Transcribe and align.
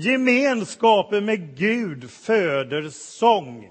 Gemenskapen 0.00 1.24
med 1.24 1.58
Gud 1.58 2.10
föder 2.10 2.88
sång. 2.88 3.68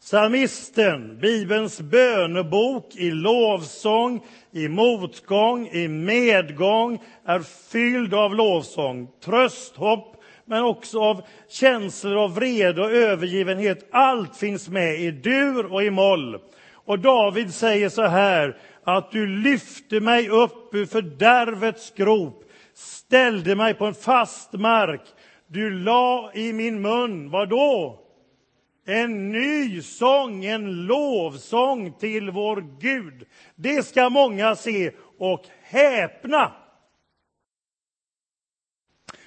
Psalmisten, 0.00 1.18
Bibelns 1.20 1.80
bönebok 1.80 2.96
i 2.96 3.10
lovsång, 3.10 4.24
i 4.52 4.68
motgång, 4.68 5.68
i 5.68 5.88
medgång 5.88 7.02
är 7.24 7.40
fylld 7.40 8.14
av 8.14 8.34
lovsång, 8.34 9.08
tröst, 9.24 9.76
hopp, 9.76 10.16
men 10.44 10.62
också 10.62 11.00
av 11.00 11.22
känslor 11.48 12.16
av 12.16 12.34
vrede 12.34 12.82
och 12.82 12.92
övergivenhet. 12.92 13.88
Allt 13.90 14.36
finns 14.36 14.68
med 14.68 15.00
i 15.00 15.10
dur 15.10 15.72
och 15.72 15.82
i 15.82 15.90
moll. 15.90 16.38
Och 16.72 16.98
David 16.98 17.54
säger 17.54 17.88
så 17.88 18.02
här, 18.02 18.56
att 18.84 19.10
du 19.10 19.26
lyfte 19.26 20.00
mig 20.00 20.28
upp 20.28 20.74
ur 20.74 20.86
fördärvets 20.86 21.94
grop, 21.96 22.43
ställde 23.14 23.54
mig 23.54 23.74
på 23.74 23.86
en 23.86 23.94
fast 23.94 24.52
mark. 24.52 25.00
Du 25.46 25.70
la 25.70 26.30
i 26.34 26.52
min 26.52 26.82
mun, 26.82 27.30
vad 27.30 27.48
då? 27.48 28.00
En 28.86 29.32
ny 29.32 29.82
sång, 29.82 30.44
en 30.44 30.86
lovsång 30.86 31.92
till 31.92 32.30
vår 32.30 32.80
Gud. 32.80 33.26
Det 33.54 33.86
ska 33.86 34.10
många 34.10 34.56
se 34.56 34.92
och 35.18 35.44
häpna. 35.62 36.52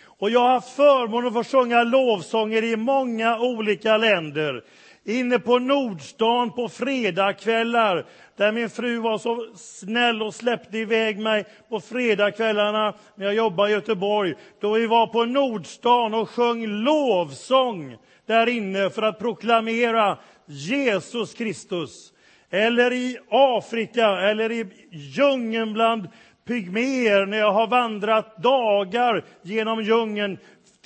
Och 0.02 0.30
jag 0.30 0.40
har 0.40 0.50
haft 0.50 0.76
förmånen 0.76 1.28
att 1.28 1.34
få 1.34 1.44
sjunga 1.44 1.84
lovsånger 1.84 2.64
i 2.64 2.76
många 2.76 3.40
olika 3.40 3.98
länder. 3.98 4.64
Inne 5.08 5.40
på 5.40 5.60
Nordstan 5.60 6.52
på 6.52 6.70
fredagskvällar 6.70 8.06
där 8.38 8.52
min 8.52 8.70
fru 8.70 9.00
var 9.00 9.18
så 9.18 9.48
snäll 9.56 10.22
och 10.22 10.34
släppte 10.34 10.78
iväg 10.78 11.20
mig 11.20 11.46
på 11.70 11.80
fredagskvällarna 11.80 12.94
när 13.16 13.26
jag 13.26 13.36
jobbade 13.36 13.70
i 13.70 13.74
Göteborg. 13.74 14.34
Då 14.62 14.74
vi 14.74 14.88
var 14.88 15.08
på 15.08 15.26
Nordstan 15.26 16.14
och 16.14 16.30
sjöng 16.30 16.68
lovsång 16.68 17.98
där 18.26 18.50
inne 18.50 18.90
för 18.90 19.02
att 19.02 19.20
proklamera 19.20 20.18
Jesus 20.46 21.34
Kristus. 21.34 22.14
Eller 22.50 22.94
i 22.94 23.18
Afrika 23.30 24.08
eller 24.08 24.52
i 24.52 24.66
djungeln 24.92 25.74
bland 25.74 26.08
pygmer 26.48 27.26
när 27.26 27.38
jag 27.38 27.52
har 27.52 27.68
vandrat 27.68 28.44
dagar 28.44 29.26
genom 29.42 29.84
djungeln 29.84 30.38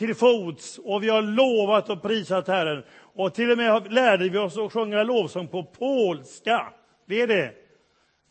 till 0.02 0.16
fots 0.16 0.78
och 0.78 1.04
vi 1.04 1.10
har 1.10 1.22
lovat 1.22 1.90
och 1.90 2.02
prisat 2.02 2.48
Herren. 2.48 2.84
Och 3.14 3.34
till 3.34 3.52
och 3.52 3.58
med 3.58 3.94
lärde 3.94 4.30
vi 4.30 4.38
oss 4.38 4.58
att 4.58 4.74
sjunga 4.74 5.04
lovsång 5.04 5.48
på 5.48 5.64
polska. 5.64 6.74
Det 7.08 7.22
är 7.22 7.28
det. 7.28 7.46
Är 7.46 7.54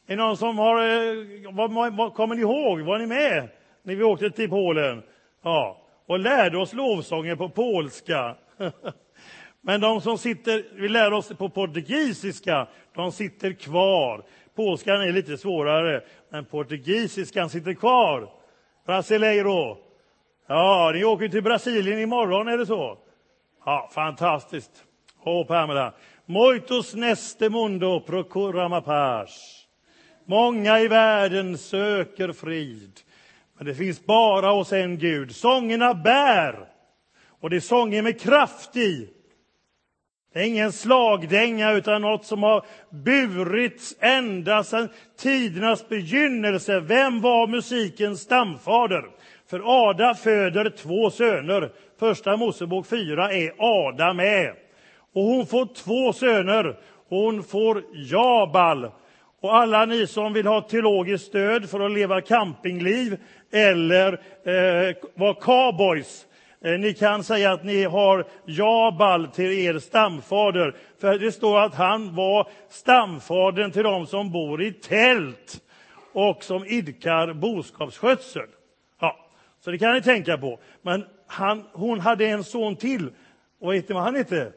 det 0.06 0.17
någon 0.17 0.36
som 0.36 0.59
har... 0.59 0.83
Eh, 0.83 1.53
vad, 1.53 1.97
vad, 1.97 2.14
kommer 2.14 2.34
ni 2.34 2.41
ihåg? 2.41 2.81
Var 2.81 2.98
ni 2.98 3.06
med 3.06 3.48
när 3.83 3.97
vi 3.97 4.05
åkte 4.05 4.31
till 4.31 4.51
Polen? 4.51 5.03
Ja, 5.42 5.86
och 6.06 6.19
lärde 6.19 6.58
oss 6.58 6.73
lovsånger 6.73 7.36
på 7.36 7.48
polska. 7.48 8.34
Men 9.61 9.81
de 9.81 10.01
som 10.01 10.19
sitter, 10.19 10.64
vi 10.75 10.89
lär 10.89 11.12
oss 11.12 11.28
på 11.28 11.48
portugisiska, 11.48 12.67
de 12.95 13.12
sitter 13.12 13.53
kvar. 13.53 14.25
Polskan 14.55 15.01
är 15.01 15.12
lite 15.12 15.39
svårare, 15.39 16.03
men 16.31 16.45
portugisiskan 16.45 17.51
sitter 17.51 17.75
kvar. 17.75 18.28
Brasileiro. 18.86 19.77
Ja, 20.47 20.91
ni 20.95 21.05
åker 21.05 21.28
till 21.28 21.42
Brasilien 21.42 21.98
imorgon, 21.98 22.48
är 22.48 22.58
det 22.58 22.67
så? 22.67 22.98
Ja, 23.64 23.91
fantastiskt. 23.94 24.84
Åh, 25.25 25.47
Pamela. 25.47 25.94
Moitos 26.27 26.94
neste 26.94 27.50
mundo 27.50 28.00
procurama 28.00 28.80
pars. 28.80 29.67
Många 30.25 30.80
i 30.80 30.89
världen 30.89 31.58
söker 31.58 32.33
frid, 32.33 33.00
men 33.56 33.67
det 33.67 33.75
finns 33.75 34.06
bara 34.06 34.50
hos 34.50 34.72
en 34.72 34.98
Gud. 34.98 35.36
Sångerna 35.36 35.94
bär, 35.94 36.69
och 37.41 37.50
det 37.50 37.56
är 37.56 37.61
sånger 37.61 38.02
med 38.02 38.20
kraft 38.20 38.77
i. 38.77 39.08
Det 40.33 40.41
är 40.41 40.45
ingen 40.45 40.72
slagdänga, 40.72 41.72
utan 41.72 42.02
något 42.02 42.24
som 42.24 42.42
har 42.42 42.67
burits 42.91 43.97
ända 44.00 44.64
sedan 44.64 44.89
tidernas 45.18 45.89
begynnelse. 45.89 46.80
Vem 46.80 47.20
var 47.20 47.46
musikens 47.46 48.20
stamfader? 48.20 49.05
För 49.50 49.88
Ada 49.88 50.14
föder 50.14 50.70
två 50.70 51.11
söner. 51.11 51.70
Första 51.98 52.36
Mosebok 52.36 52.86
4 52.86 53.33
är 53.33 53.52
Ada 53.58 54.12
med. 54.12 54.52
Och 55.14 55.22
hon 55.22 55.46
får 55.46 55.74
två 55.74 56.12
söner. 56.12 56.78
Hon 57.08 57.42
får 57.42 57.83
Jabal. 57.94 58.90
Och 59.40 59.56
alla 59.56 59.84
ni 59.84 60.06
som 60.06 60.33
vill 60.33 60.46
ha 60.46 60.60
teologiskt 60.60 61.27
stöd 61.27 61.70
för 61.70 61.80
att 61.80 61.90
leva 61.90 62.20
campingliv 62.20 63.16
eller 63.52 64.12
eh, 64.12 64.96
vara 65.14 65.34
cowboys, 65.34 66.27
eh, 66.64 66.72
ni 66.72 66.94
kan 66.94 67.24
säga 67.24 67.52
att 67.52 67.64
ni 67.64 67.84
har 67.84 68.24
Jabal 68.46 69.27
till 69.27 69.52
er 69.52 69.78
stamfader. 69.78 70.74
För 71.00 71.18
det 71.18 71.33
står 71.33 71.60
att 71.60 71.74
han 71.74 72.14
var 72.14 72.48
stamfadern 72.68 73.70
till 73.70 73.84
de 73.84 74.06
som 74.06 74.33
bor 74.33 74.62
i 74.62 74.72
tält 74.72 75.60
och 76.12 76.44
som 76.44 76.64
idkar 76.64 77.33
boskapsskötsel. 77.33 78.46
Så 79.60 79.70
det 79.70 79.78
kan 79.78 79.94
ni 79.94 80.02
tänka 80.02 80.38
på. 80.38 80.60
Men 80.82 81.04
han, 81.26 81.64
hon 81.72 82.00
hade 82.00 82.26
en 82.26 82.44
son 82.44 82.76
till. 82.76 83.10
Och 83.60 83.72
vet 83.72 83.88
ni 83.88 83.94
vad 83.94 84.04
han 84.04 84.14
hette? 84.14 84.52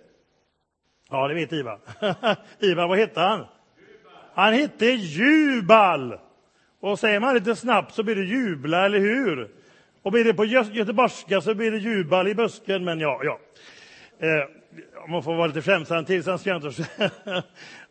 Ja, 1.09 1.27
det 1.27 1.33
vet 1.33 1.53
Ivar. 1.53 1.79
Ivar, 2.59 2.87
vad 2.87 2.97
hette 2.97 3.19
han? 3.19 3.45
Han 4.33 4.53
hette 4.53 4.85
Jubal. 4.85 6.19
Och 6.79 6.99
säger 6.99 7.19
man 7.19 7.35
lite 7.35 7.55
snabbt 7.55 7.93
så 7.93 8.03
blir 8.03 8.15
det 8.15 8.23
jubla, 8.23 8.85
eller 8.85 8.99
hur? 8.99 9.51
Och 10.01 10.11
blir 10.11 10.23
det 10.23 10.33
på 10.33 10.45
göteborgska 10.45 11.41
så 11.41 11.55
blir 11.55 11.71
det 11.71 11.77
jubal 11.77 12.27
i 12.27 12.35
busken, 12.35 12.83
men 12.83 12.99
ja, 12.99 13.21
ja. 13.23 13.39
Eh, 14.19 15.09
man 15.09 15.23
får 15.23 15.35
vara 15.35 15.47
lite 15.47 15.61
skämtsam 15.61 16.05
till, 16.05 16.23
sen 16.23 16.39
ska 16.39 16.49
jag 16.49 16.65
inte... 16.65 16.85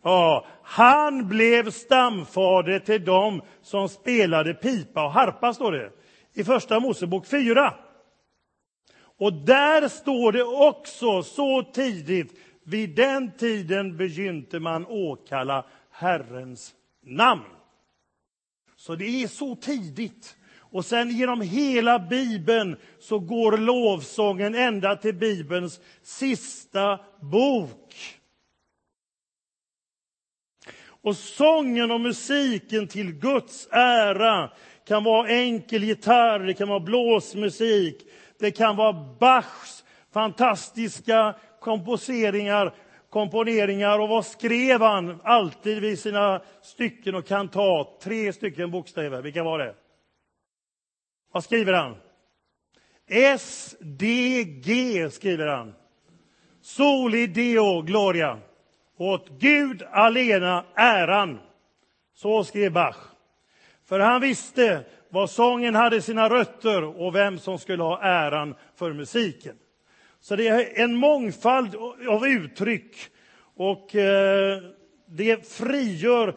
ja, 0.02 0.46
han 0.62 1.28
blev 1.28 1.70
stamfader 1.70 2.78
till 2.78 3.04
dem 3.04 3.42
som 3.62 3.88
spelade 3.88 4.54
pipa 4.54 5.04
och 5.04 5.12
harpa, 5.12 5.54
står 5.54 5.72
det 5.72 5.90
i 6.34 6.44
Första 6.44 6.81
Mosebok 6.81 7.26
4. 7.26 7.75
Och 9.19 9.32
där 9.32 9.88
står 9.88 10.32
det 10.32 10.43
också 10.43 11.22
så 11.22 11.62
tidigt, 11.62 12.38
vid 12.65 12.91
den 12.91 13.32
tiden 13.37 13.97
begynte 13.97 14.60
man 14.60 14.87
åkalla 14.87 15.66
Herrens 15.91 16.75
namn. 17.03 17.44
Så 18.76 18.94
det 18.94 19.04
är 19.04 19.28
så 19.28 19.56
tidigt. 19.56 20.37
Och 20.54 20.84
sen 20.84 21.10
genom 21.10 21.41
hela 21.41 21.98
Bibeln 21.98 22.76
så 22.98 23.19
går 23.19 23.56
lovsången 23.56 24.54
ända 24.54 24.97
till 24.97 25.15
Bibelns 25.15 25.81
sista 26.03 27.00
bok. 27.21 28.22
Och 31.02 31.16
sången 31.16 31.90
och 31.90 32.00
musiken 32.00 32.88
till 32.88 33.12
Guds 33.12 33.68
ära 33.70 34.50
kan 34.86 35.04
vara 35.04 35.28
enkel 35.28 35.84
gitarr, 35.84 36.38
det 36.38 36.54
kan 36.54 36.68
vara 36.68 36.80
blåsmusik, 36.80 38.06
det 38.38 38.50
kan 38.50 38.76
vara 38.76 38.92
Bachs 38.92 39.84
fantastiska 40.12 41.34
komposeringar, 41.60 42.74
komponeringar. 43.10 43.98
Och 43.98 44.08
vad 44.08 44.26
skrev 44.26 44.82
han 44.82 45.20
alltid 45.24 45.80
vid 45.80 45.98
sina 45.98 46.42
stycken 46.62 47.14
och 47.14 47.26
kantat? 47.26 48.00
Tre 48.00 48.32
stycken 48.32 48.70
bokstäver. 48.70 49.22
Vilka 49.22 49.42
var 49.42 49.58
det? 49.58 49.74
Vad 51.32 51.44
skriver 51.44 51.72
han? 51.72 51.96
SDG 53.38 55.10
skriver 55.12 55.46
han. 55.46 55.74
Soli 56.60 57.26
Deo 57.26 57.82
Gloria. 57.82 58.38
Åt 59.02 59.28
Gud 59.28 59.82
alena 59.90 60.64
äran. 60.74 61.38
Så 62.14 62.44
skrev 62.44 62.72
Bach. 62.72 62.96
För 63.88 64.00
han 64.00 64.20
visste 64.20 64.84
var 65.08 65.26
sången 65.26 65.74
hade 65.74 66.02
sina 66.02 66.28
rötter 66.28 66.84
och 66.84 67.14
vem 67.14 67.38
som 67.38 67.58
skulle 67.58 67.82
ha 67.82 68.02
äran 68.02 68.54
för 68.76 68.92
musiken. 68.92 69.56
Så 70.21 70.36
det 70.36 70.48
är 70.48 70.80
en 70.80 70.97
mångfald 70.97 71.74
av 72.09 72.27
uttryck 72.27 72.97
och 73.56 73.94
eh, 73.94 74.62
det 75.06 75.48
frigör, 75.48 76.34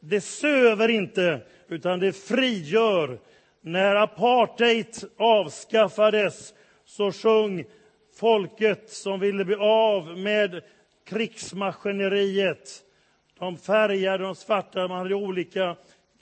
det 0.00 0.20
söver 0.20 0.88
inte, 0.88 1.40
utan 1.68 2.00
det 2.00 2.12
frigör. 2.12 3.18
När 3.60 3.94
apartheid 3.94 4.86
avskaffades 5.18 6.54
så 6.84 7.12
sjöng 7.12 7.64
folket 8.20 8.90
som 8.90 9.20
ville 9.20 9.44
bli 9.44 9.54
av 9.54 10.18
med 10.18 10.62
krigsmaskineriet. 11.10 12.82
De 13.38 13.56
färgade, 13.56 14.24
de 14.24 14.34
svarta, 14.34 14.88
man 14.88 14.98
hade 14.98 15.14
olika 15.14 15.76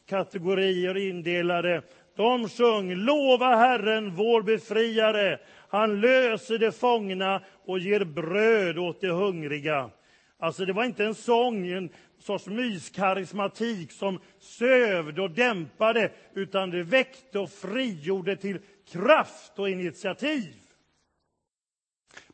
kategorier 0.09 0.97
indelade. 0.97 1.83
De 2.17 2.49
sjöng 2.49 2.95
Lova 2.95 3.57
Herren, 3.57 4.15
vår 4.15 4.43
befriare. 4.43 5.41
Han 5.69 6.01
löser 6.01 6.59
de 6.59 6.73
fångna 6.73 7.43
och 7.65 7.79
ger 7.79 8.05
bröd 8.05 8.79
åt 8.79 9.01
de 9.01 9.09
hungriga. 9.09 9.91
Alltså, 10.39 10.65
det 10.65 10.73
var 10.73 10.85
inte 10.85 11.05
en 11.05 11.15
sång, 11.15 11.69
en 11.69 11.91
sorts 12.19 12.47
myskarismatik 12.47 13.93
som 13.93 14.21
sövde 14.39 15.23
och 15.23 15.31
dämpade, 15.31 16.11
utan 16.35 16.71
det 16.71 16.83
väckte 16.83 17.39
och 17.39 17.51
frigjorde 17.51 18.37
till 18.37 18.59
kraft 18.93 19.59
och 19.59 19.71
initiativ. 19.71 20.55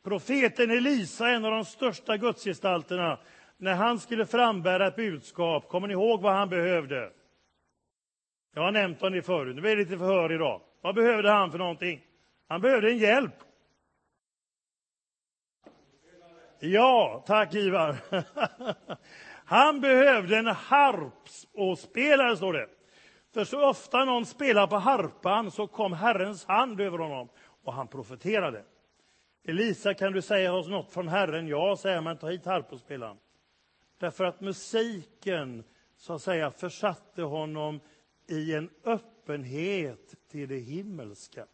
Profeten 0.03 0.71
Elisa, 0.71 1.29
en 1.29 1.45
av 1.45 1.51
de 1.51 1.65
största 1.65 2.17
gudsgestalterna, 2.17 3.19
när 3.57 3.75
han 3.75 3.99
skulle 3.99 4.25
frambära 4.25 4.87
ett 4.87 4.95
budskap, 4.95 5.67
kommer 5.67 5.87
ni 5.87 5.93
ihåg 5.93 6.21
vad 6.21 6.33
han 6.33 6.49
behövde? 6.49 7.11
Jag 8.53 8.61
har 8.61 8.71
nämnt 8.71 9.03
om 9.03 9.13
det 9.13 9.21
förut, 9.21 9.55
nu 9.55 9.61
blir 9.61 9.75
det 9.75 9.83
lite 9.83 9.97
förhör 9.97 10.31
idag. 10.31 10.61
Vad 10.81 10.95
behövde 10.95 11.31
han 11.31 11.51
för 11.51 11.57
någonting? 11.57 12.01
Han 12.47 12.61
behövde 12.61 12.91
en 12.91 12.97
hjälp. 12.97 13.35
Ja, 16.59 17.23
tack 17.27 17.53
Ivar. 17.53 17.95
Han 19.45 19.81
behövde 19.81 20.37
en 20.37 20.47
harpspelare, 20.47 22.37
står 22.37 22.53
det. 22.53 22.67
För 23.33 23.43
så 23.43 23.69
ofta 23.69 24.05
någon 24.05 24.25
spelar 24.25 24.67
på 24.67 24.75
harpan 24.75 25.51
så 25.51 25.67
kom 25.67 25.93
Herrens 25.93 26.45
hand 26.45 26.81
över 26.81 26.97
honom 26.97 27.29
och 27.63 27.73
han 27.73 27.87
profeterade. 27.87 28.63
Elisa, 29.47 29.93
kan 29.93 30.13
du 30.13 30.21
säga 30.21 30.53
oss 30.53 30.67
något 30.67 30.91
från 30.91 31.07
Herren? 31.07 31.47
Ja, 31.47 31.77
säger 31.77 32.01
man, 32.01 32.17
ta 32.17 32.29
hit 32.29 32.45
harpospelaren. 32.45 33.17
Därför 33.97 34.23
att 34.23 34.41
musiken, 34.41 35.63
så 35.97 36.13
att 36.13 36.21
säga, 36.21 36.51
försatte 36.51 37.21
honom 37.21 37.79
i 38.27 38.53
en 38.53 38.69
öppenhet 38.83 40.15
till 40.27 40.49
det 40.49 40.57
himmelska. 40.57 41.47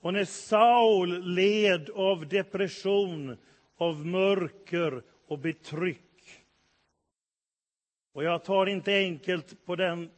Och 0.00 0.12
när 0.12 0.24
Saul 0.24 1.22
led 1.24 1.90
av 1.90 2.28
depression, 2.28 3.36
av 3.76 4.06
mörker 4.06 5.02
och 5.26 5.38
betryck. 5.38 6.07
Och 8.18 8.24
jag 8.24 8.44
tar 8.44 8.66
inte 8.66 8.92
enkelt 8.92 9.64
på 9.64 9.76
den 9.76 10.10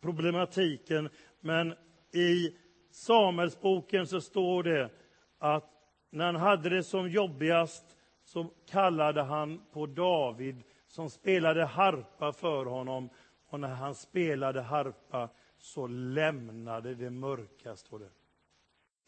problematiken, 0.00 1.08
men 1.40 1.74
i 2.12 2.56
Samuelsboken 2.90 4.06
så 4.06 4.20
står 4.20 4.62
det 4.62 4.90
att 5.38 5.64
när 6.10 6.26
han 6.26 6.36
hade 6.36 6.68
det 6.68 6.82
som 6.82 7.10
jobbigast 7.10 7.84
så 8.24 8.46
kallade 8.66 9.22
han 9.22 9.60
på 9.72 9.86
David 9.86 10.62
som 10.88 11.10
spelade 11.10 11.64
harpa 11.64 12.32
för 12.32 12.64
honom. 12.64 13.10
Och 13.48 13.60
när 13.60 13.74
han 13.74 13.94
spelade 13.94 14.60
harpa 14.60 15.28
så 15.58 15.86
lämnade 15.86 16.94
det 16.94 17.10
mörka, 17.10 17.76
står 17.76 17.98
det. 17.98 18.10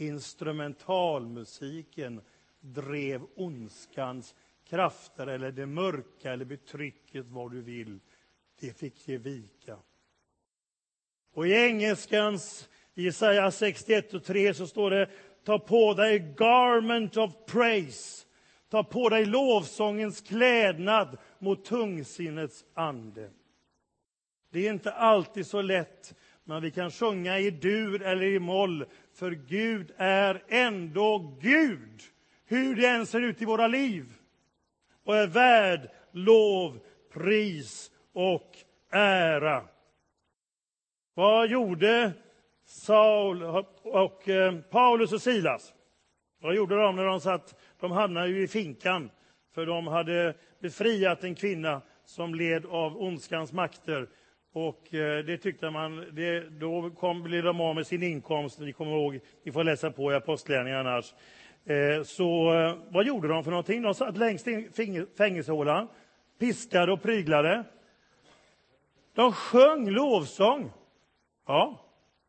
Instrumentalmusiken 0.05 2.21
drev 2.61 3.23
ondskans 3.37 4.35
krafter, 4.65 5.27
eller 5.27 5.53
det 5.53 5.67
mörka, 5.67 6.33
eller 6.33 6.45
betrycket, 6.45 7.27
vad 7.27 7.53
du 7.53 7.63
vill. 7.63 8.01
Det 8.61 8.79
fick 8.79 9.09
ge 9.09 9.19
vika. 9.19 9.77
Och 11.35 11.47
i 11.47 11.53
engelskans 11.53 12.69
Jesaja 12.95 13.51
61 13.51 14.15
och 14.15 14.25
3 14.25 14.55
så 14.55 14.67
står 14.67 14.91
det 14.91 15.11
Ta 15.45 15.59
på 15.59 15.95
dig 15.95 16.19
garment 16.37 17.17
of 17.17 17.31
praise. 17.47 18.27
Ta 18.71 18.85
på 18.85 19.09
dig 19.09 19.25
lovsångens 19.25 20.21
klädnad 20.21 21.19
mot 21.39 21.65
tungsinnets 21.65 22.65
ande. 22.75 23.31
Det 24.53 24.67
är 24.67 24.73
inte 24.73 24.93
alltid 24.93 25.47
så 25.47 25.63
lätt, 25.63 26.15
men 26.45 26.63
vi 26.63 26.71
kan 26.71 26.91
sjunga 26.91 27.39
i 27.39 27.51
dur 27.51 28.03
eller 28.03 28.23
i 28.23 28.39
moll, 28.39 28.85
för 29.15 29.31
Gud 29.31 29.93
är 29.97 30.45
ändå 30.49 31.37
Gud, 31.41 32.03
hur 32.45 32.77
det 32.77 32.87
än 32.87 33.07
ser 33.07 33.21
ut 33.21 33.43
i 33.43 33.45
våra 33.45 33.67
liv, 33.67 34.15
och 35.05 35.17
är 35.17 35.27
värd 35.27 35.91
lov, 36.13 36.81
pris 37.13 37.91
och 38.15 38.57
ära. 38.91 39.63
Vad 41.15 41.49
gjorde 41.49 42.13
Saul 42.65 43.43
och 43.83 44.29
eh, 44.29 44.55
Paulus 44.71 45.13
och 45.13 45.23
Silas? 45.23 45.73
Vad 46.43 46.55
gjorde 46.55 46.77
de 46.77 46.97
när 46.97 47.05
de 47.05 47.21
satt? 47.21 47.61
De 47.81 47.91
hamnade 47.91 48.29
ju 48.29 48.43
i 48.43 48.49
finkan, 48.49 49.11
för 49.55 49.67
de 49.67 49.87
hade 49.87 50.35
befriat 50.61 51.25
en 51.25 51.35
kvinna 51.35 51.83
som 52.05 52.35
led 52.35 52.67
av 52.67 53.03
ondskans 53.03 53.53
makter. 53.53 54.09
Och 54.53 54.95
eh, 54.95 55.25
det 55.25 55.39
tyckte 55.39 55.71
man, 55.71 56.07
det, 56.13 56.41
då 56.61 56.91
kom, 56.91 57.23
blev 57.23 57.45
de 57.45 57.61
av 57.61 57.75
med 57.75 57.87
sin 57.87 58.03
inkomst. 58.03 58.59
Ni 58.59 58.73
kommer 58.73 58.93
ihåg, 58.93 59.21
ni 59.45 59.53
får 59.53 59.65
läsa 59.65 59.91
på 59.91 60.13
i 60.13 60.15
Apostlagärningarna 60.15 60.91
annars. 60.91 61.15
Eh, 61.65 62.03
så 62.03 62.45
vad 62.89 63.07
gjorde 63.07 63.29
de 63.29 63.45
för 63.45 63.51
någonting? 63.51 63.83
De 63.83 63.95
satt 63.95 64.17
längst 64.17 64.47
in 64.47 64.71
i 64.79 65.07
fängelsehålan, 65.19 65.89
piskade 66.39 66.93
och 66.93 67.03
pryglade. 67.03 67.65
De 69.13 69.33
sjöng 69.33 69.91
lovsång. 69.91 70.73
Ja, 71.47 71.81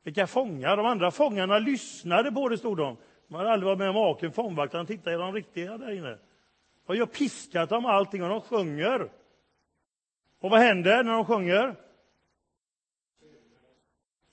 vilka 0.03 0.27
fångar! 0.27 0.77
De 0.77 0.85
andra 0.85 1.11
fångarna 1.11 1.59
lyssnade 1.59 2.31
på 2.31 2.49
det, 2.49 2.57
stod 2.57 2.77
de. 2.77 2.97
De 3.27 3.35
hade 3.35 3.51
aldrig 3.51 3.65
varit 3.65 3.79
med 3.79 3.89
om 3.89 3.95
maken. 3.95 4.31
Fångvaktaren 4.31 4.85
tittade, 4.85 5.15
är 5.15 5.19
de 5.19 5.33
riktiga 5.33 5.77
där 5.77 5.91
inne? 5.91 6.17
Och 6.85 6.95
jag 6.95 7.11
piskat 7.11 7.69
dem 7.69 7.85
allting 7.85 8.23
och 8.23 8.29
de 8.29 8.41
sjunger. 8.41 9.09
Och 10.39 10.49
vad 10.49 10.59
händer 10.59 11.03
när 11.03 11.13
de 11.13 11.25
sjunger? 11.25 11.75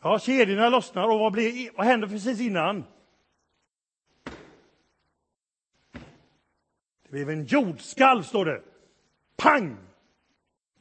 Ja, 0.02 0.18
kedjorna 0.18 0.68
lossnar 0.68 1.08
och 1.08 1.18
vad, 1.18 1.32
blir, 1.32 1.70
vad 1.76 1.86
händer 1.86 2.08
precis 2.08 2.40
innan? 2.40 2.84
Det 7.02 7.10
blev 7.10 7.30
en 7.30 7.44
jordskalv, 7.44 8.22
står 8.22 8.44
det. 8.44 8.62
Pang! 9.36 9.87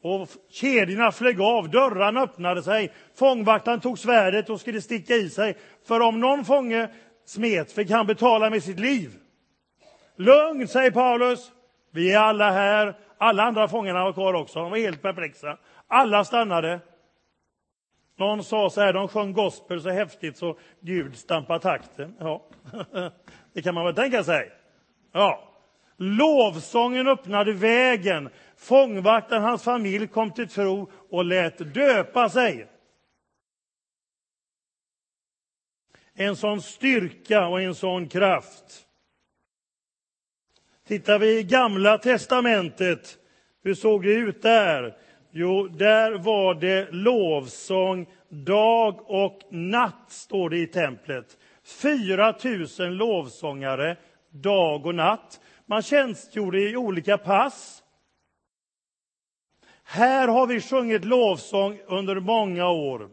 Och 0.07 0.30
kedjorna 0.50 1.12
flög 1.12 1.42
av, 1.42 1.69
dörrarna 1.69 2.21
öppnade 2.21 2.63
sig, 2.63 2.94
fångvaktaren 3.15 3.80
tog 3.80 4.00
svärdet 4.00 4.50
och 4.50 4.62
skulle 4.62 4.81
sticka 4.81 5.15
i 5.15 5.30
sig. 5.30 5.57
För 5.88 6.00
om 6.00 6.19
någon 6.19 6.45
fånge 6.45 6.89
smet 7.25 7.71
fick 7.71 7.92
han 7.92 8.07
betala 8.07 8.50
med 8.50 8.63
sitt 8.63 8.80
liv. 8.80 9.12
Lugn, 10.15 10.68
säger 10.68 10.92
Paulus. 10.92 11.51
Vi 11.92 12.13
är 12.13 12.19
alla 12.19 12.51
här. 12.51 12.95
Alla 13.18 13.44
andra 13.44 13.68
fångarna 13.68 14.04
var 14.04 14.13
kvar 14.13 14.33
också. 14.33 14.59
De 14.59 14.71
var 14.71 14.77
helt 14.77 15.01
perplexa. 15.01 15.57
Alla 15.88 16.24
stannade. 16.24 16.80
Någon 18.18 18.44
sa 18.44 18.69
så 18.69 18.81
här, 18.81 18.94
de 18.94 19.07
sjöng 19.07 19.33
gospel 19.33 19.81
så 19.81 19.89
häftigt 19.89 20.38
så 20.38 20.57
Gud 20.80 21.18
stampade 21.18 21.60
takten. 21.60 22.15
Ja, 22.19 22.45
det 23.53 23.62
kan 23.62 23.75
man 23.75 23.86
väl 23.86 23.95
tänka 23.95 24.24
sig. 24.24 24.51
Ja. 25.12 25.56
Lovsången 25.97 27.07
öppnade 27.07 27.53
vägen. 27.53 28.29
Fångvaktaren 28.57 29.44
hans 29.44 29.63
familj 29.63 30.07
kom 30.07 30.31
till 30.31 30.49
tro 30.49 30.91
och 31.09 31.25
lät 31.25 31.73
döpa 31.73 32.29
sig. 32.29 32.67
En 36.13 36.36
sån 36.36 36.62
styrka 36.62 37.48
och 37.48 37.62
en 37.62 37.75
sån 37.75 38.10
kraft. 38.10 38.88
Tittar 40.88 41.19
vi 41.19 41.39
i 41.39 41.43
Gamla 41.43 41.98
testamentet, 41.98 43.17
hur 43.63 43.74
såg 43.74 44.03
det 44.03 44.13
ut 44.13 44.41
där? 44.41 44.98
Jo, 45.31 45.67
där 45.67 46.12
var 46.12 46.53
det 46.53 46.91
lovsång 46.91 48.07
dag 48.29 49.12
och 49.12 49.39
natt, 49.51 50.05
står 50.07 50.50
det 50.50 50.57
i 50.57 50.67
templet. 50.67 51.38
4 51.81 52.36
000 52.79 52.93
lovsångare 52.93 53.98
dag 54.29 54.86
och 54.86 54.95
natt. 54.95 55.39
Man 55.69 55.81
tjänstgjorde 55.81 56.62
i 56.62 56.75
olika 56.75 57.17
pass. 57.17 57.83
Här 59.83 60.27
har 60.27 60.47
vi 60.47 60.62
sjungit 60.62 61.05
lovsång 61.05 61.79
under 61.88 62.15
många 62.19 62.69
år. 62.69 63.09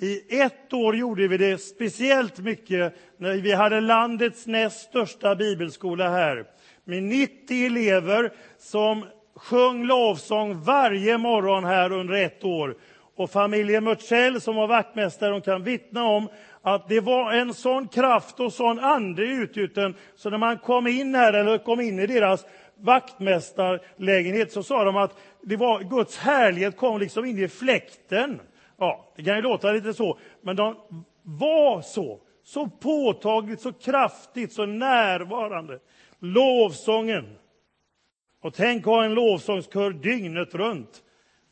I 0.00 0.40
ett 0.40 0.72
år 0.72 0.96
gjorde 0.96 1.28
vi 1.28 1.36
det 1.36 1.58
speciellt 1.58 2.38
mycket 2.38 2.94
när 3.16 3.34
vi 3.34 3.52
hade 3.52 3.80
landets 3.80 4.46
näst 4.46 4.88
största 4.88 5.34
bibelskola 5.34 6.08
här 6.08 6.46
med 6.84 7.02
90 7.02 7.66
elever 7.66 8.32
som 8.58 9.04
sjöng 9.34 9.84
lovsång 9.84 10.62
varje 10.62 11.18
morgon 11.18 11.64
här 11.64 11.92
under 11.92 12.14
ett 12.14 12.44
år. 12.44 12.76
Och 13.16 13.30
familjen 13.30 13.84
Mörtsell 13.84 14.40
som 14.40 14.56
var 14.56 14.66
vaktmästare 14.66 15.30
de 15.30 15.40
kan 15.40 15.64
vittna 15.64 16.04
om 16.04 16.28
att 16.62 16.88
det 16.88 17.00
var 17.00 17.32
en 17.32 17.54
sån 17.54 17.88
kraft 17.88 18.40
och 18.40 18.52
sån 18.52 18.78
ande 18.78 19.22
utgjuten 19.22 19.94
så 20.16 20.30
när 20.30 20.38
man 20.38 20.58
kom 20.58 20.86
in 20.86 21.14
här 21.14 21.32
eller 21.32 21.58
kom 21.58 21.80
in 21.80 21.98
i 21.98 22.06
deras 22.06 22.46
vaktmästarlägenhet 22.76 24.52
så 24.52 24.62
sa 24.62 24.84
de 24.84 24.96
att 24.96 25.18
det 25.42 25.56
var 25.56 25.80
Guds 25.80 26.18
härlighet 26.18 26.76
kom 26.76 27.00
liksom 27.00 27.24
in 27.24 27.38
i 27.38 27.48
fläkten. 27.48 28.40
Ja, 28.78 29.12
det 29.16 29.24
kan 29.24 29.36
ju 29.36 29.42
låta 29.42 29.72
lite 29.72 29.94
så, 29.94 30.18
men 30.40 30.56
de 30.56 30.76
var 31.22 31.80
så. 31.80 32.20
Så 32.44 32.68
påtagligt, 32.68 33.60
så 33.60 33.72
kraftigt, 33.72 34.52
så 34.52 34.66
närvarande. 34.66 35.78
Lovsången. 36.18 37.36
Och 38.42 38.54
tänk 38.54 38.80
att 38.80 38.86
ha 38.86 39.04
en 39.04 39.14
lovsångskör 39.14 39.90
dygnet 39.90 40.54
runt. 40.54 41.02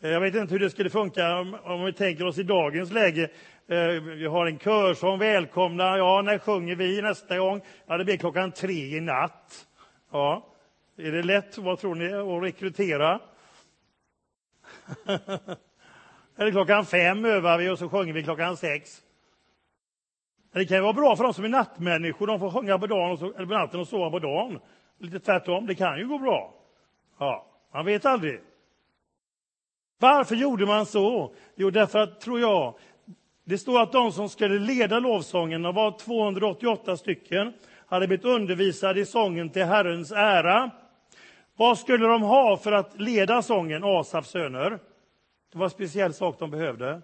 Eh, 0.03 0.11
jag 0.11 0.21
vet 0.21 0.35
inte 0.35 0.53
hur 0.53 0.61
det 0.61 0.71
skulle 0.71 0.91
funka 0.91 1.39
om 1.65 1.85
vi 1.85 1.93
tänker 1.93 2.27
oss 2.27 2.39
i 2.39 2.43
dagens 2.43 2.93
läge. 2.93 3.31
Eh, 3.71 4.03
vi 4.03 4.27
har 4.27 4.47
en 4.47 4.59
körsång, 4.59 5.19
välkomna. 5.19 5.99
Ja, 5.99 6.23
när 6.23 6.39
sjunger 6.39 6.75
vi 6.75 7.03
nästa 7.03 7.39
gång? 7.39 7.61
Ja, 7.87 7.97
det 7.97 8.05
blir 8.05 8.17
klockan 8.17 8.53
tre 8.53 8.97
i 8.97 9.01
natt. 9.01 9.67
Ja, 10.11 10.47
är 10.97 11.13
det 11.13 11.23
lätt, 11.23 11.59
vad 11.59 11.79
tror 11.79 11.95
ni, 11.95 12.13
att 12.13 12.43
rekrytera? 12.43 13.21
Eller 16.37 16.51
klockan 16.51 16.87
fem 16.87 17.25
övar 17.25 17.59
vi 17.59 17.71
och 17.71 17.79
så 17.79 17.89
sjunger 17.89 18.13
vi 18.13 18.23
klockan 18.23 18.57
sex. 18.57 19.03
Det 20.53 20.65
kan 20.65 20.83
vara 20.83 20.93
bra 20.93 21.17
för 21.17 21.25
de 21.25 21.35
som 21.35 21.45
är 21.45 21.49
nattmänniskor, 21.49 22.27
de 22.27 22.41
får 22.41 22.51
sjunga 22.51 22.79
på, 22.79 22.87
dagen 22.87 23.11
och 23.11 23.19
so 23.19 23.35
eller 23.37 23.47
på 23.47 23.55
natten 23.55 23.81
och 23.81 23.89
sova 23.89 24.11
på 24.11 24.19
dagen. 24.19 24.61
Lite 24.99 25.21
tvärtom, 25.21 25.67
det 25.67 25.75
kan 25.75 25.99
ju 25.99 26.09
gå 26.09 26.19
bra. 26.19 26.55
Ja, 27.19 27.47
man 27.73 27.85
vet 27.85 28.07
aldrig. 28.07 28.41
Varför 29.99 30.35
gjorde 30.35 30.67
man 30.67 30.87
så? 30.87 31.35
Jo, 31.55 31.71
därför 31.71 31.99
att, 31.99 32.21
tror 32.21 32.41
jag, 32.41 32.75
det 33.45 33.59
står 33.59 33.81
att 33.81 33.93
de 33.93 34.13
som 34.13 34.29
skulle 34.29 34.59
leda 34.59 34.99
lovsången, 34.99 35.63
det 35.63 35.73
var 35.73 35.99
288 35.99 36.97
stycken, 36.97 37.53
hade 37.87 38.07
blivit 38.07 38.25
undervisade 38.25 39.01
i 39.01 39.07
sången 39.07 39.51
till 39.51 39.65
Herrens 39.65 40.13
ära. 40.13 40.71
Vad 41.57 41.79
skulle 41.79 42.07
de 42.07 42.23
ha 42.23 42.57
för 42.57 42.73
att 42.73 43.01
leda 43.01 43.43
sången, 43.43 43.85
Asafs 43.85 44.31
söner? 44.31 44.71
Det 45.53 45.59
var 45.59 45.65
en 45.65 45.71
speciell 45.71 46.15
sak 46.15 46.39
de 46.39 46.51
behövde. 46.51 47.03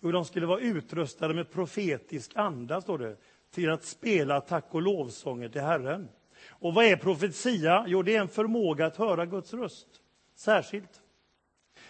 Jo, 0.00 0.12
de 0.12 0.24
skulle 0.24 0.46
vara 0.46 0.60
utrustade 0.60 1.34
med 1.34 1.50
profetisk 1.50 2.32
anda, 2.34 2.80
står 2.80 2.98
det, 2.98 3.16
till 3.54 3.70
att 3.70 3.84
spela 3.84 4.40
tack 4.40 4.64
och 4.70 4.82
lovsånger 4.82 5.48
till 5.48 5.60
Herren. 5.60 6.08
Och 6.48 6.74
vad 6.74 6.84
är 6.84 6.96
profetia? 6.96 7.84
Jo, 7.88 8.02
det 8.02 8.16
är 8.16 8.20
en 8.20 8.28
förmåga 8.28 8.86
att 8.86 8.96
höra 8.96 9.26
Guds 9.26 9.54
röst, 9.54 9.88
särskilt. 10.36 11.02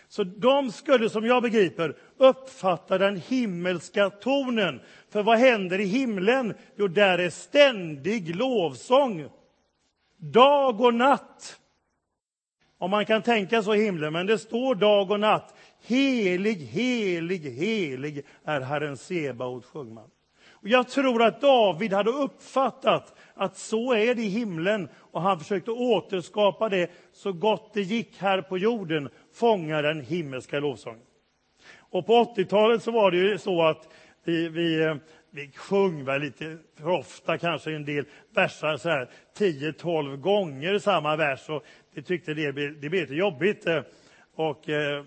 Så 0.08 0.24
de 0.24 0.72
skulle, 0.72 1.10
som 1.10 1.26
jag 1.26 1.42
begriper, 1.42 1.96
uppfatta 2.16 2.98
den 2.98 3.16
himmelska 3.16 4.10
tonen. 4.10 4.80
För 5.10 5.22
vad 5.22 5.38
händer 5.38 5.80
i 5.80 5.84
himlen? 5.84 6.54
Jo, 6.76 6.88
där 6.88 7.18
är 7.18 7.30
ständig 7.30 8.36
lovsång. 8.36 9.28
Dag 10.16 10.80
och 10.80 10.94
natt. 10.94 11.60
Om 12.78 12.90
man 12.90 13.06
kan 13.06 13.22
tänka 13.22 13.62
så 13.62 13.74
i 13.74 13.84
himlen, 13.84 14.12
men 14.12 14.26
det 14.26 14.38
står 14.38 14.74
dag 14.74 15.10
och 15.10 15.20
natt. 15.20 15.54
Helig, 15.86 16.56
helig, 16.56 17.40
helig 17.40 18.26
är 18.44 18.60
Herren 18.60 18.96
Sebaot, 18.96 19.64
sjöng 19.64 19.94
man. 19.94 20.10
Och 20.60 20.68
jag 20.68 20.88
tror 20.88 21.22
att 21.22 21.40
David 21.40 21.92
hade 21.92 22.10
uppfattat 22.10 23.14
att 23.34 23.56
så 23.56 23.94
är 23.94 24.14
det 24.14 24.22
i 24.22 24.28
himlen 24.28 24.88
och 24.96 25.22
han 25.22 25.38
försökte 25.38 25.70
återskapa 25.70 26.68
det 26.68 26.90
så 27.12 27.32
gott 27.32 27.70
det 27.74 27.82
gick 27.82 28.18
här 28.18 28.42
på 28.42 28.58
jorden, 28.58 29.08
fånga 29.38 29.82
den 29.82 30.00
himmelska 30.00 30.60
lovsången. 30.60 31.02
Och 31.90 32.06
på 32.06 32.12
80-talet 32.12 32.82
så 32.82 32.90
var 32.90 33.10
det 33.10 33.16
ju 33.16 33.38
så 33.38 33.62
att 33.62 33.88
vi, 34.24 34.48
vi, 34.48 34.96
vi 35.30 35.50
sjöng 35.54 36.04
väl 36.04 36.20
lite 36.20 36.58
för 36.76 36.88
ofta, 36.88 37.38
kanske 37.38 37.72
en 37.72 37.84
del 37.84 38.04
versar 38.34 38.76
så 38.76 38.88
här 38.88 39.08
10-12 39.38 40.16
gånger 40.16 40.78
samma 40.78 41.16
vers 41.16 41.48
och 41.48 41.64
det 41.94 42.02
tyckte 42.02 42.34
det, 42.34 42.52
det 42.52 42.88
blev 42.88 42.92
lite 42.92 43.14
jobbigt. 43.14 43.66
Eh, 43.66 43.82
och 44.34 44.68
eh, 44.68 45.04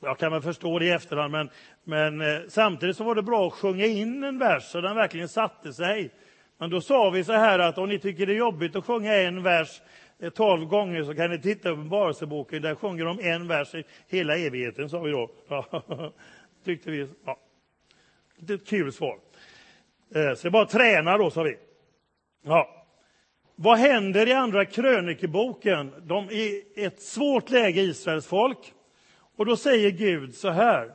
jag 0.00 0.18
kan 0.18 0.32
väl 0.32 0.42
förstå 0.42 0.78
det 0.78 0.84
i 0.84 0.90
efterhand, 0.90 1.32
men, 1.32 1.50
men 1.84 2.20
eh, 2.20 2.40
samtidigt 2.48 2.96
så 2.96 3.04
var 3.04 3.14
det 3.14 3.22
bra 3.22 3.46
att 3.46 3.52
sjunga 3.52 3.86
in 3.86 4.24
en 4.24 4.38
vers 4.38 4.62
så 4.62 4.80
den 4.80 4.96
verkligen 4.96 5.28
satte 5.28 5.72
sig. 5.72 6.10
Men 6.58 6.70
då 6.70 6.80
sa 6.80 7.10
vi 7.10 7.24
så 7.24 7.32
här 7.32 7.58
att 7.58 7.78
om 7.78 7.88
ni 7.88 7.98
tycker 7.98 8.26
det 8.26 8.32
är 8.32 8.36
jobbigt 8.36 8.76
att 8.76 8.84
sjunga 8.84 9.14
en 9.14 9.42
vers 9.42 9.80
tolv 10.34 10.66
gånger 10.66 11.04
så 11.04 11.14
kan 11.14 11.30
ni 11.30 11.38
titta 11.38 11.62
på 11.62 11.68
Uppenbarelseboken, 11.68 12.62
där 12.62 12.74
sjunger 12.74 13.04
de 13.04 13.20
en 13.20 13.48
vers 13.48 13.74
i 13.74 13.84
hela 14.08 14.36
evigheten, 14.36 14.90
sa 14.90 15.00
vi 15.00 15.10
då. 15.10 15.30
tyckte 16.64 16.90
vi. 16.90 17.08
Ja. 17.24 17.38
Ett 18.48 18.66
kul 18.66 18.92
svar. 18.92 19.18
Eh, 20.14 20.34
så 20.34 20.42
det 20.42 20.48
är 20.48 20.50
bara 20.50 20.62
att 20.62 20.70
träna 20.70 21.18
då, 21.18 21.30
sa 21.30 21.42
vi. 21.42 21.56
Ja. 22.44 22.86
Vad 23.56 23.78
händer 23.78 24.28
i 24.28 24.32
Andra 24.32 24.64
krönikeboken? 24.64 25.92
De 26.02 26.24
är 26.24 26.32
i 26.32 26.64
ett 26.84 27.02
svårt 27.02 27.50
läge, 27.50 27.80
Israels 27.80 28.26
folk. 28.26 28.74
Och 29.36 29.46
då 29.46 29.56
säger 29.56 29.90
Gud 29.90 30.34
så 30.34 30.48
här. 30.50 30.92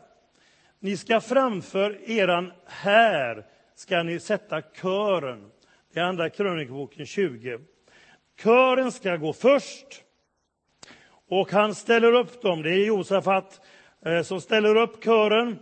Ni 0.79 0.97
ska 0.97 1.21
framför 1.21 2.09
eran 2.09 2.51
här 2.65 3.45
ska 3.75 4.03
ni 4.03 4.19
sätta 4.19 4.61
kören. 4.61 5.51
Det 5.93 5.99
är 5.99 6.03
Andra 6.03 6.29
krönikeboken 6.29 7.05
20. 7.05 7.59
Kören 8.41 8.91
ska 8.91 9.17
gå 9.17 9.33
först. 9.33 10.03
Och 11.29 11.51
han 11.51 11.75
ställer 11.75 12.13
upp 12.13 12.41
dem. 12.41 12.61
Det 12.61 12.71
är 12.71 12.85
Josafat 12.85 13.61
eh, 14.05 14.21
som 14.21 14.41
ställer 14.41 14.75
upp 14.75 15.03
kören. 15.03 15.59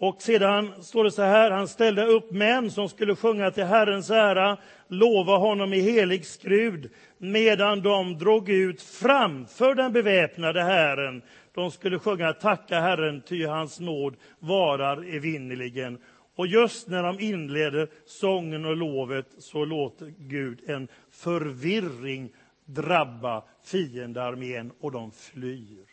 Och 0.00 0.22
sedan 0.22 0.82
står 0.82 1.04
det 1.04 1.10
så 1.10 1.22
här, 1.22 1.50
han 1.50 1.68
ställde 1.68 2.04
upp 2.04 2.30
män 2.30 2.70
som 2.70 2.88
skulle 2.88 3.16
sjunga 3.16 3.50
till 3.50 3.64
Herrens 3.64 4.10
ära, 4.10 4.58
lova 4.88 5.36
honom 5.36 5.72
i 5.72 5.80
helig 5.80 6.26
skrud, 6.26 6.90
medan 7.18 7.82
de 7.82 8.18
drog 8.18 8.48
ut 8.48 8.82
framför 8.82 9.74
den 9.74 9.92
beväpnade 9.92 10.62
hären. 10.62 11.22
De 11.54 11.70
skulle 11.70 11.98
sjunga 11.98 12.32
Tacka 12.32 12.80
Herren, 12.80 13.22
ty 13.22 13.46
hans 13.46 13.80
nåd 13.80 14.16
varar 14.38 15.14
evinnerligen. 15.14 15.98
Och 16.40 16.46
just 16.46 16.88
när 16.88 17.02
de 17.02 17.20
inleder 17.20 17.88
sången 18.06 18.64
och 18.64 18.76
lovet 18.76 19.26
så 19.38 19.64
låter 19.64 20.14
Gud 20.18 20.70
en 20.70 20.88
förvirring 21.10 22.32
drabba 22.64 23.44
fiendearmén 23.64 24.72
och 24.80 24.92
de 24.92 25.12
flyr. 25.12 25.86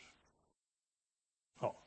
Ja. 1.61 1.83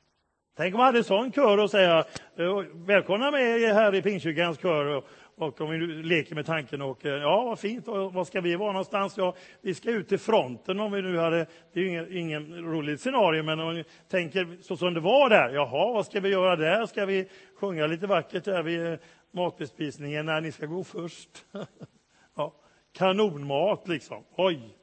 Tänk 0.57 0.75
om 0.75 0.79
man 0.79 0.87
hade 0.87 0.99
en 0.99 1.05
sån 1.05 1.33
kör 1.33 1.59
och 1.59 1.71
säga 1.71 2.05
eh, 2.37 2.59
välkomna 2.75 3.31
med 3.31 3.75
här 3.75 3.95
i 3.95 4.03
Pingstkyrkans 4.03 4.59
kör 4.59 5.03
och 5.41 5.61
om 5.61 5.71
vi 5.71 5.79
nu 5.79 6.03
leker 6.03 6.35
med 6.35 6.47
tanken 6.47 6.83
och 6.83 7.07
eh, 7.07 7.13
ja, 7.13 7.45
vad 7.45 7.59
fint, 7.59 7.89
och 7.89 8.13
var 8.13 8.25
ska 8.25 8.41
vi 8.41 8.57
vara 8.57 8.73
någonstans? 8.73 9.17
Ja, 9.17 9.35
vi 9.61 9.75
ska 9.75 9.91
ut 9.91 10.09
till 10.09 10.19
fronten 10.19 10.81
om 10.81 10.93
vi 10.93 11.03
nu 11.03 11.19
hade, 11.19 11.47
det 11.73 11.81
är 11.81 11.85
ju 11.85 11.89
ingen, 11.89 12.17
ingen 12.17 12.65
roligt 12.65 13.01
scenario, 13.01 13.43
men 13.43 13.61
om 13.61 13.75
vi 13.75 13.85
tänker 14.09 14.59
så 14.63 14.77
som 14.77 14.95
det 14.95 15.01
var 15.01 15.31
där, 15.31 15.51
jaha, 15.51 15.93
vad 15.93 16.07
ska 16.07 16.21
vi 16.21 16.29
göra 16.29 16.57
där? 16.57 16.87
Ska 16.87 17.07
vi 17.07 17.29
sjunga 17.55 17.87
lite 17.87 18.07
vackert 18.07 18.45
där 18.45 18.63
vid 18.63 18.87
eh, 18.87 18.99
matbespisningen 19.31 20.27
när 20.27 20.41
ni 20.41 20.53
ska 20.53 20.67
gå 20.67 20.85
först? 20.85 21.47
ja, 22.37 22.55
kanonmat 22.93 23.89
liksom, 23.89 24.25
oj! 24.37 24.77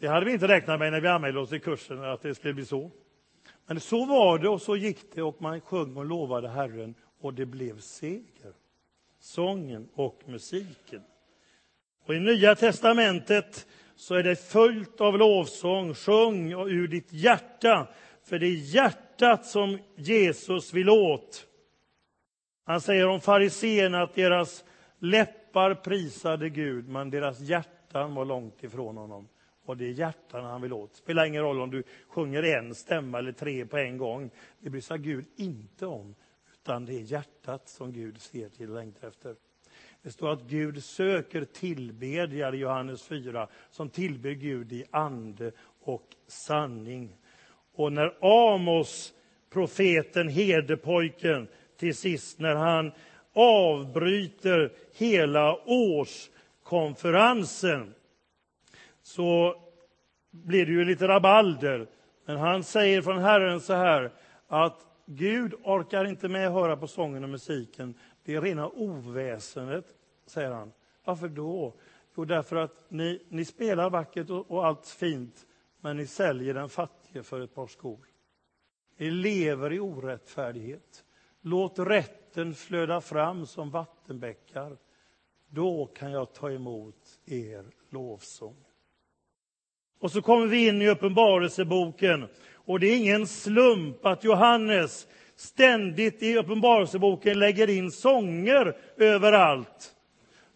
Det 0.00 0.08
hade 0.08 0.26
vi 0.26 0.32
inte 0.32 0.48
räknat 0.48 0.78
med 0.78 0.92
när 0.92 1.00
vi 1.00 1.08
anmälde 1.08 1.40
oss 1.40 1.52
i 1.52 1.60
kursen, 1.60 2.04
att 2.04 2.22
det 2.22 2.34
skulle 2.34 2.54
bli 2.54 2.64
så. 2.64 2.90
Men 3.66 3.80
så 3.80 4.04
var 4.04 4.38
det 4.38 4.48
och 4.48 4.62
så 4.62 4.76
gick 4.76 5.14
det 5.14 5.22
och 5.22 5.42
man 5.42 5.60
sjöng 5.60 5.96
och 5.96 6.04
lovade 6.04 6.48
Herren 6.48 6.94
och 7.20 7.34
det 7.34 7.46
blev 7.46 7.78
seger 7.78 8.52
sången 9.20 9.88
och 9.94 10.22
musiken. 10.26 11.02
Och 12.06 12.14
I 12.14 12.20
Nya 12.20 12.54
testamentet 12.54 13.66
så 13.96 14.14
är 14.14 14.22
det 14.22 14.36
fullt 14.36 15.00
av 15.00 15.18
lovsång. 15.18 15.94
Sjung 15.94 16.52
ur 16.52 16.88
ditt 16.88 17.12
hjärta, 17.12 17.88
för 18.24 18.38
det 18.38 18.46
är 18.46 18.74
hjärtat 18.74 19.46
som 19.46 19.78
Jesus 19.96 20.74
vill 20.74 20.90
åt. 20.90 21.46
Han 22.64 22.80
säger 22.80 23.08
om 23.08 23.20
fariséerna 23.20 24.02
att 24.02 24.14
deras 24.14 24.64
läppar 24.98 25.74
prisade 25.74 26.48
Gud, 26.48 26.88
men 26.88 27.10
deras 27.10 27.40
hjärtan 27.40 28.14
var 28.14 28.24
långt 28.24 28.64
ifrån 28.64 28.96
honom. 28.96 29.28
Och 29.64 29.76
det 29.76 29.84
är 29.84 29.92
hjärtan 29.92 30.44
han 30.44 30.62
vill 30.62 30.72
åt. 30.72 30.90
Det 30.92 30.98
spelar 30.98 31.24
ingen 31.24 31.42
roll 31.42 31.60
om 31.60 31.70
du 31.70 31.82
sjunger 32.08 32.42
en 32.42 32.74
stämma 32.74 33.18
eller 33.18 33.32
tre 33.32 33.66
på 33.66 33.76
en 33.76 33.98
gång. 33.98 34.30
Det 34.60 34.70
bryr 34.70 34.80
sig 34.80 34.98
Gud 34.98 35.24
inte 35.36 35.86
om 35.86 36.14
utan 36.68 36.84
det 36.84 36.94
är 36.94 37.02
hjärtat 37.02 37.68
som 37.68 37.92
Gud 37.92 38.20
ser 38.20 38.48
till 38.48 38.70
och 38.70 38.76
längtar 38.76 39.08
efter. 39.08 39.36
Det 40.02 40.10
står 40.10 40.32
att 40.32 40.42
Gud 40.42 40.84
söker 40.84 41.44
tillbedjare 41.44 42.56
i 42.56 42.58
Johannes 42.58 43.02
4 43.02 43.48
som 43.70 43.88
tillber 43.88 44.30
Gud 44.30 44.72
i 44.72 44.84
ande 44.90 45.52
och 45.80 46.06
sanning. 46.26 47.16
Och 47.74 47.92
när 47.92 48.14
Amos, 48.20 49.14
profeten, 49.50 50.28
herdepojken, 50.28 51.48
till 51.76 51.96
sist 51.96 52.38
när 52.38 52.54
han 52.54 52.92
avbryter 53.32 54.72
hela 54.94 55.58
årskonferensen 55.66 57.94
så 59.02 59.56
blir 60.30 60.66
det 60.66 60.72
ju 60.72 60.84
lite 60.84 61.08
rabalder. 61.08 61.86
Men 62.24 62.36
han 62.36 62.64
säger 62.64 63.02
från 63.02 63.18
Herren 63.18 63.60
så 63.60 63.72
här 63.72 64.10
att 64.48 64.87
Gud 65.10 65.54
orkar 65.64 66.04
inte 66.04 66.28
med 66.28 66.46
att 66.46 66.52
höra 66.52 66.76
på 66.76 66.86
sången 66.86 67.24
och 67.24 67.30
musiken. 67.30 67.94
Det 68.24 68.34
är 68.34 68.40
rena 68.40 68.68
oväsendet, 68.68 69.86
säger 70.26 70.50
han. 70.50 70.72
Varför 71.04 71.28
då? 71.28 71.74
Jo, 72.16 72.24
därför 72.24 72.56
att 72.56 72.84
ni, 72.88 73.22
ni 73.28 73.44
spelar 73.44 73.90
vackert 73.90 74.30
och, 74.30 74.50
och 74.50 74.66
allt 74.66 74.86
fint, 74.86 75.46
men 75.80 75.96
ni 75.96 76.06
säljer 76.06 76.54
den 76.54 76.68
fattige 76.68 77.22
för 77.22 77.40
ett 77.40 77.54
par 77.54 77.66
skor. 77.66 78.06
Ni 78.96 79.10
lever 79.10 79.72
i 79.72 79.80
orättfärdighet. 79.80 81.04
Låt 81.40 81.78
rätten 81.78 82.54
flöda 82.54 83.00
fram 83.00 83.46
som 83.46 83.70
vattenbäckar. 83.70 84.76
Då 85.48 85.86
kan 85.86 86.12
jag 86.12 86.32
ta 86.32 86.50
emot 86.50 87.20
er 87.26 87.64
lovsång. 87.90 88.64
Och 89.98 90.12
så 90.12 90.22
kommer 90.22 90.46
vi 90.46 90.68
in 90.68 90.82
i 90.82 90.88
Uppenbarelseboken 90.88 92.28
och 92.68 92.80
det 92.80 92.86
är 92.86 92.96
ingen 92.96 93.26
slump 93.26 94.06
att 94.06 94.24
Johannes 94.24 95.06
ständigt 95.36 96.22
i 96.22 96.36
Uppenbarelseboken 96.36 97.38
lägger 97.38 97.70
in 97.70 97.90
sånger 97.90 98.76
överallt. 98.96 99.94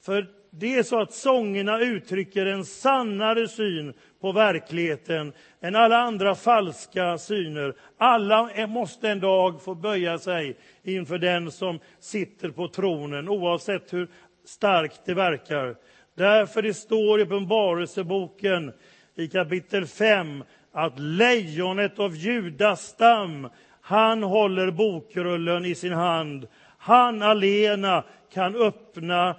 För 0.04 0.26
det 0.50 0.75
är 0.75 0.83
så 0.83 1.00
att 1.00 1.12
sångerna 1.12 1.81
uttrycker 1.81 2.47
en 2.47 2.64
sannare 2.64 3.49
syn 3.49 3.92
på 4.21 4.33
verkligheten 4.33 5.33
än 5.61 5.76
alla 5.76 5.97
andra 5.97 6.35
falska 6.35 7.19
syner. 7.19 7.75
Alla 7.99 8.66
måste 8.66 9.09
en 9.09 9.21
dag 9.21 9.62
få 9.62 9.75
böja 9.75 10.19
sig 10.19 10.57
inför 10.83 11.19
den 11.19 11.50
som 11.50 11.78
sitter 12.00 12.49
på 12.49 12.69
tronen, 12.69 13.28
oavsett 13.28 13.92
hur 13.92 14.09
starkt 14.45 15.00
det 15.04 15.14
verkar. 15.14 15.76
Därför 16.16 16.62
det 16.62 16.75
står 16.75 17.21
i 17.21 17.23
Uppenbarelseboken 17.23 18.73
i 19.14 19.28
kapitel 19.28 19.87
5 19.87 20.45
att 20.73 20.99
lejonet 20.99 21.99
av 21.99 22.17
Judas 22.17 22.83
stam, 22.83 23.49
han 23.81 24.23
håller 24.23 24.71
bokrullen 24.71 25.64
i 25.64 25.75
sin 25.75 25.93
hand. 25.93 26.49
Han 26.79 27.23
alena 27.23 28.05
kan 28.33 28.57
öppna 28.57 29.37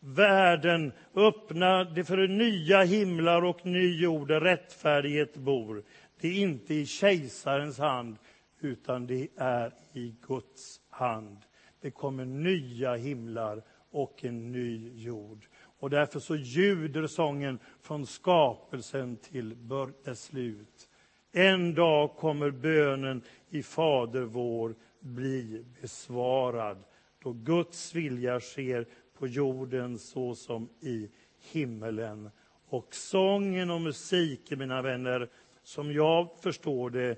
världen, 0.00 0.92
öppna 1.14 1.84
det 1.84 2.04
för 2.04 2.28
nya 2.28 2.82
himlar 2.82 3.44
och 3.44 3.66
ny 3.66 4.00
jord 4.00 4.28
där 4.28 4.40
rättfärdighet 4.40 5.36
bor. 5.36 5.84
Det 6.20 6.28
är 6.28 6.40
inte 6.42 6.74
i 6.74 6.86
kejsarens 6.86 7.78
hand, 7.78 8.16
utan 8.60 9.06
det 9.06 9.28
är 9.36 9.72
i 9.92 10.14
Guds 10.28 10.80
hand. 10.90 11.38
Det 11.80 11.90
kommer 11.90 12.24
nya 12.24 12.94
himlar 12.94 13.62
och 13.90 14.24
en 14.24 14.52
ny 14.52 14.92
jord. 14.94 15.46
Och 15.78 15.90
därför 15.90 16.20
så 16.20 16.36
ljuder 16.36 17.06
sången 17.06 17.58
från 17.82 18.06
skapelsen 18.06 19.16
till 19.16 19.56
dess 20.04 20.22
slut. 20.22 20.88
En 21.32 21.74
dag 21.74 22.16
kommer 22.16 22.50
bönen 22.50 23.22
i 23.50 23.62
Fader 23.62 24.22
vår 24.22 24.74
bli 25.00 25.64
besvarad, 25.80 26.84
då 27.22 27.32
Guds 27.32 27.94
vilja 27.94 28.40
sker 28.40 28.86
på 29.18 29.26
jorden 29.26 29.98
så 29.98 30.34
som 30.34 30.68
i 30.80 31.10
himmelen. 31.52 32.30
Och 32.68 32.94
sången 32.94 33.70
och 33.70 33.80
musiken, 33.80 34.58
mina 34.58 34.82
vänner, 34.82 35.28
som 35.62 35.92
jag 35.92 36.28
förstår 36.42 36.90
det, 36.90 37.08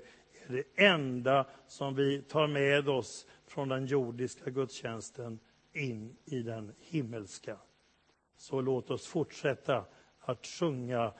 är 0.47 0.53
det 0.53 0.83
enda 0.85 1.45
som 1.67 1.95
vi 1.95 2.21
tar 2.21 2.47
med 2.47 2.89
oss 2.89 3.27
från 3.47 3.69
den 3.69 3.85
jordiska 3.85 4.49
gudstjänsten 4.49 5.39
in 5.73 6.17
i 6.25 6.41
den 6.41 6.73
himmelska. 6.79 7.57
Så 8.37 8.61
låt 8.61 8.91
oss 8.91 9.07
fortsätta 9.07 9.85
att 10.19 10.45
sjunga 10.45 11.13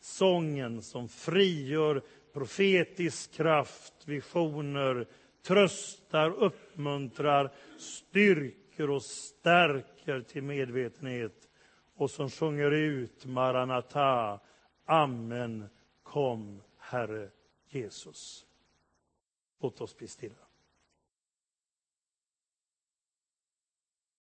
sången 0.00 0.82
som 0.82 1.08
frigör 1.08 2.02
profetisk 2.32 3.32
kraft, 3.32 3.94
visioner, 4.04 5.06
tröstar, 5.42 6.30
uppmuntrar, 6.30 7.52
styrker 7.78 8.90
och 8.90 9.02
stärker 9.02 10.20
till 10.20 10.42
medvetenhet 10.42 11.48
och 11.94 12.10
som 12.10 12.30
sjunger 12.30 12.70
ut 12.70 13.26
Maranata, 13.26 14.40
Amen, 14.84 15.68
kom 16.02 16.62
Herre 16.78 17.30
Jesus. 17.68 18.46
Låt 19.60 19.80
oss 19.80 19.96
bli 19.96 20.08
stilla. 20.08 20.43